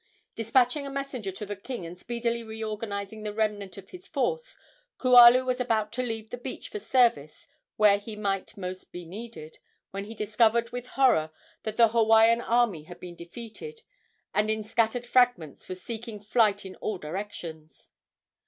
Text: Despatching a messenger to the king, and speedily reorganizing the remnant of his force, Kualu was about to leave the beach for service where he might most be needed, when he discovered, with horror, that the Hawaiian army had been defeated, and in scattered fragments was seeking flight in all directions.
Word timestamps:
Despatching 0.35 0.87
a 0.87 0.89
messenger 0.89 1.31
to 1.33 1.45
the 1.45 1.55
king, 1.55 1.85
and 1.85 1.95
speedily 1.95 2.41
reorganizing 2.41 3.21
the 3.21 3.31
remnant 3.35 3.77
of 3.77 3.91
his 3.91 4.07
force, 4.07 4.57
Kualu 4.97 5.45
was 5.45 5.59
about 5.61 5.91
to 5.91 6.01
leave 6.01 6.31
the 6.31 6.39
beach 6.39 6.69
for 6.69 6.79
service 6.79 7.47
where 7.75 7.99
he 7.99 8.15
might 8.15 8.57
most 8.57 8.91
be 8.91 9.05
needed, 9.05 9.59
when 9.91 10.05
he 10.05 10.15
discovered, 10.15 10.71
with 10.71 10.87
horror, 10.87 11.29
that 11.61 11.77
the 11.77 11.89
Hawaiian 11.89 12.41
army 12.41 12.85
had 12.85 12.99
been 12.99 13.15
defeated, 13.15 13.83
and 14.33 14.49
in 14.49 14.63
scattered 14.63 15.05
fragments 15.05 15.67
was 15.69 15.83
seeking 15.83 16.19
flight 16.19 16.65
in 16.65 16.75
all 16.77 16.97
directions. 16.97 17.91